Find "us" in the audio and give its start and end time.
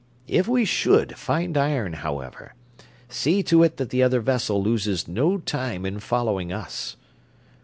6.51-6.97